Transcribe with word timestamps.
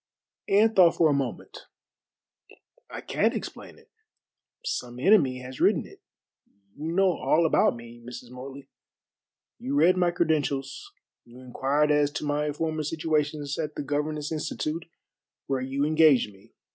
Anne 0.49 0.73
thought 0.73 0.95
for 0.95 1.11
a 1.11 1.13
moment. 1.13 1.67
"I 2.89 3.01
can't 3.01 3.35
explain 3.35 3.77
it. 3.77 3.91
Some 4.65 4.99
enemy 4.99 5.41
has 5.43 5.61
written 5.61 5.85
it. 5.85 6.01
You 6.75 6.91
know 6.91 7.11
all 7.11 7.45
about 7.45 7.75
me, 7.75 7.99
Mrs. 8.03 8.31
Morley. 8.31 8.67
You 9.59 9.75
read 9.75 9.97
my 9.97 10.09
credentials 10.09 10.91
you 11.23 11.39
inquired 11.41 11.91
as 11.91 12.09
to 12.13 12.25
my 12.25 12.51
former 12.51 12.81
situations 12.81 13.59
at 13.59 13.75
the 13.75 13.83
Governess 13.83 14.31
Institute 14.31 14.85
where 15.45 15.61
you 15.61 15.85
engaged 15.85 16.33
me. 16.33 16.55